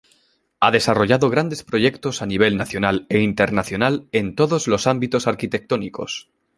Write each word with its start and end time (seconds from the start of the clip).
Ha 0.59 0.71
desarrollado 0.71 1.29
grandes 1.29 1.61
proyectos 1.63 2.23
a 2.23 2.25
nivel 2.25 2.57
nacional 2.57 3.05
e 3.09 3.19
internacional 3.19 4.07
en 4.11 4.33
todos 4.33 4.67
los 4.67 4.87
ámbitos 4.87 5.27
arquitectónicos. 5.27 6.27